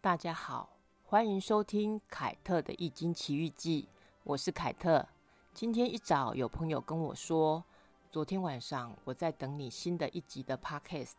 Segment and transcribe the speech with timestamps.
[0.00, 3.82] 大家好，欢迎收听凯特的《易经奇遇记》，
[4.22, 5.04] 我是凯特。
[5.52, 7.64] 今天一早有朋友跟我说，
[8.08, 11.16] 昨天晚上我在等你新的一集的 Podcast，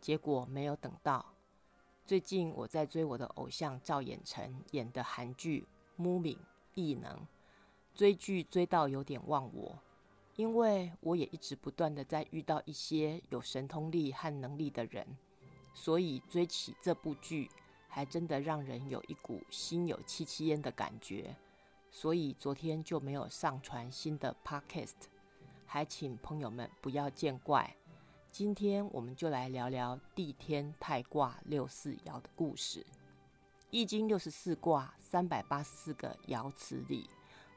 [0.00, 1.26] 结果没有等到。
[2.06, 5.66] 最近我在追我的偶像赵衍成演的韩剧
[6.02, 7.26] 《m o v i n g 异能，
[7.94, 9.78] 追剧追到有点忘我，
[10.36, 15.06] 因为我也一直不断的在遇到一些有神通力和能力的人，
[15.74, 17.50] 所以追起这部剧。
[17.96, 21.34] 还真的让人有一股心有戚戚焉的感觉，
[21.90, 25.06] 所以昨天就没有上传新的 podcast，
[25.64, 27.74] 还请朋友们不要见怪。
[28.30, 32.84] 今天我们就来聊聊地天泰卦六四爻的故事。
[33.70, 37.08] 易经六十四卦三百八十四个爻辞里，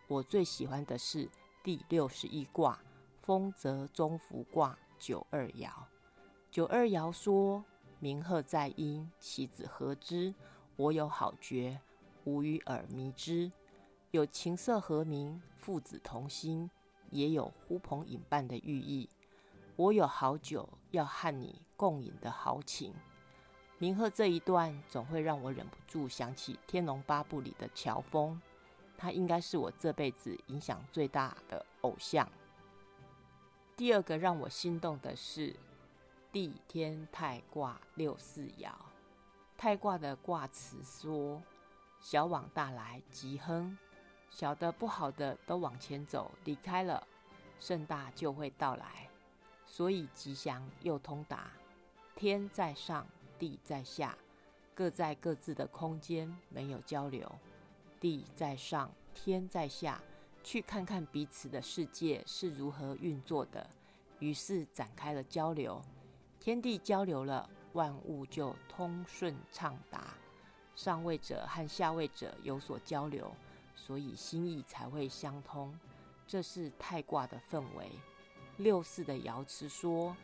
[0.07, 1.27] 我最喜欢的是
[1.61, 2.79] 第六十一卦
[3.21, 5.69] 风泽中孚卦九二爻。
[6.49, 7.61] 九二爻说。
[8.01, 10.33] 鸣鹤在阴，其子何之？
[10.77, 11.81] 我有好觉，
[12.23, 13.51] 吾与尔迷之。
[14.11, 16.71] 有琴瑟和鸣，父子同心，
[17.11, 19.09] 也有呼朋引伴的寓意。
[19.75, 22.93] 我有好酒，要和你共饮的豪情。
[23.79, 28.41] 鸣鹤这一段，总会让我忍不住想起《天龙八部》里的乔峰，
[28.97, 32.29] 他应该是我这辈子影响最大的偶像。
[33.75, 35.53] 第二个让我心动的是。
[36.31, 38.71] 地天泰卦六四爻，
[39.57, 41.41] 泰卦的卦辞说
[41.99, 43.75] ：“小往大来，吉亨；
[44.29, 47.07] 小的不好的都往前走，离开了，
[47.59, 49.09] 盛大就会到来。
[49.65, 51.51] 所以吉祥又通达。
[52.15, 53.07] 天在上，
[53.39, 54.15] 地在下，
[54.75, 57.27] 各在各自的空间，没有交流。
[57.99, 59.99] 地在上，天在下，
[60.43, 63.67] 去看看彼此的世界是如何运作的，
[64.19, 65.81] 于是展开了交流。”
[66.49, 70.15] 天地交流了，万物就通顺畅达。
[70.75, 73.31] 上位者和下位者有所交流，
[73.75, 75.71] 所以心意才会相通。
[76.25, 77.91] 这是太卦的氛围。
[78.57, 80.17] 六四的爻辞说：“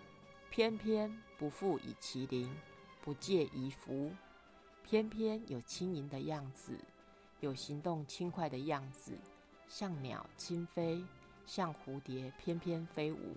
[0.50, 2.52] 偏偏不复以其灵，
[3.04, 4.12] 不借以福。
[4.84, 6.76] 偏偏有轻盈的样子，
[7.40, 9.12] 有行动轻快的样子，
[9.68, 11.06] 像鸟轻飞，
[11.46, 13.36] 像蝴蝶翩翩飞舞。”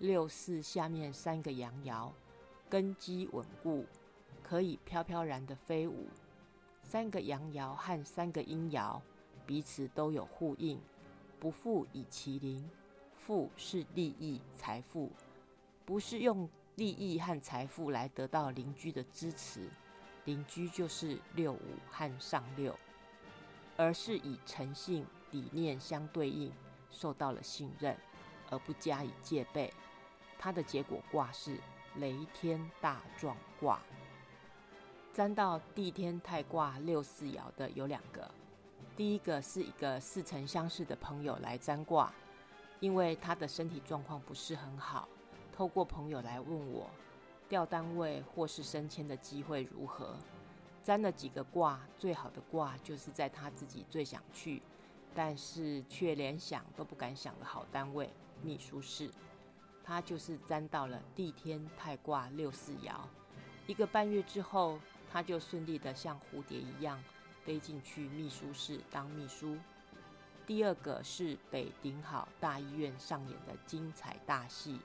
[0.00, 2.10] 六四下面三个阳爻，
[2.70, 3.84] 根基稳固，
[4.42, 6.06] 可以飘飘然的飞舞。
[6.82, 8.98] 三个阳爻和三个阴爻
[9.46, 10.80] 彼此都有呼应。
[11.38, 12.66] 不富以其邻，
[13.14, 15.10] 富是利益财富，
[15.84, 19.68] 不是用利益和财富来得到邻居的支持，
[20.24, 22.74] 邻居就是六五和上六，
[23.76, 26.50] 而是以诚信理念相对应，
[26.90, 27.94] 受到了信任，
[28.48, 29.70] 而不加以戒备。
[30.42, 31.58] 它的结果卦是
[31.96, 33.78] 雷天大壮卦。
[35.12, 38.30] 占到地天泰卦六四爻的有两个，
[38.96, 42.10] 第一个是一个似曾相识的朋友来占卦，
[42.78, 45.06] 因为他的身体状况不是很好，
[45.52, 46.88] 透过朋友来问我
[47.50, 50.16] 调单位或是升迁的机会如何。
[50.82, 54.62] 占了几个卦，最好的卦就是在他自己最想去，
[55.14, 58.08] 但是却连想都不敢想的好单位——
[58.42, 59.10] 秘书室。
[59.90, 62.94] 他就是沾到了地天泰卦六四爻，
[63.66, 64.78] 一个半月之后，
[65.10, 67.02] 他就顺利的像蝴蝶一样
[67.44, 69.58] 飞进去秘书室当秘书。
[70.46, 74.78] 第二个是北顶好大医院上演的精彩大戏，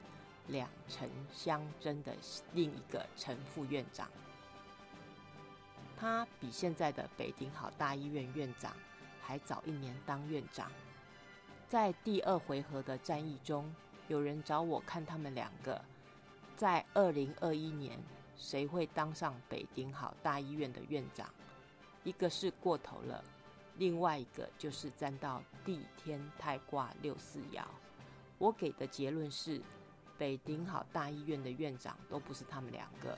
[0.48, 2.12] 两城相争的
[2.54, 4.10] 另一个陈副院长，
[5.96, 8.76] 他比现在的北顶好大医院院长
[9.22, 10.72] 还早一年当院长，
[11.70, 13.72] 在第二回合的战役中。
[14.08, 15.82] 有人找我看他们两个
[16.56, 18.00] 在二零二一年
[18.38, 21.28] 谁会当上北顶好大医院的院长？
[22.04, 23.24] 一个是过头了，
[23.78, 27.64] 另外一个就是沾到地天泰卦六四爻。
[28.38, 29.60] 我给的结论是，
[30.18, 33.18] 北顶好大医院的院长都不是他们两个，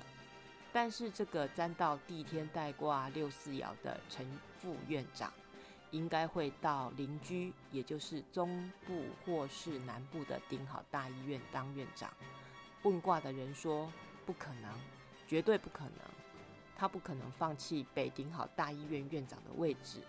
[0.71, 4.25] 但是这个沾到地天泰卦六四爻的陈
[4.59, 5.33] 副院长。
[5.91, 12.11] 应该会到邻居，也就是中部或是南部的顶好大医院当院长。
[12.83, 13.91] 问卦的人说
[14.25, 14.71] 不可能，
[15.27, 15.99] 绝对不可能，
[16.75, 19.99] 他不可能放弃北顶好大医院院长的位置。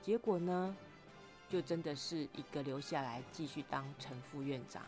[0.00, 0.76] 结果呢，
[1.48, 4.82] 就真的是一个留下来继续当陈副院长，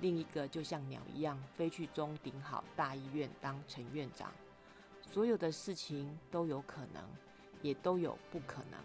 [0.00, 4.32] 另一个就像鸟一样飞去中顶好大医院当陈院长。
[5.02, 7.02] 所有的事情都有可能，
[7.62, 8.80] 也都有不可能。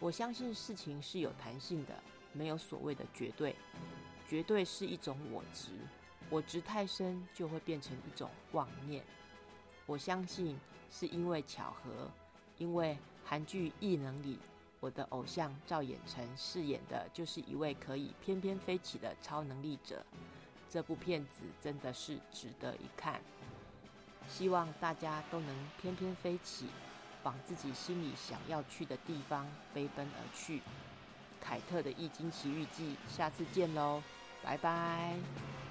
[0.00, 1.94] 我相信事情是有弹性的，
[2.32, 3.54] 没有所谓的绝对。
[4.26, 5.72] 绝对是一种我执，
[6.30, 9.04] 我执太深就会变成一种妄念。
[9.86, 10.58] 我相信
[10.90, 12.08] 是因为巧合，
[12.56, 14.38] 因为韩剧《异能》里，
[14.78, 20.02] 我的偶像赵衍成饰演的就是一位可以翩翩飞起的超能力者。
[20.68, 23.20] 这部片子真的是值得一看，
[24.28, 26.68] 希望大家都能翩翩飞起，
[27.22, 30.62] 往自己心里想要去的地方飞奔而去。
[31.40, 34.02] 凯特的《易经奇遇记》，下次见喽，
[34.42, 35.69] 拜拜。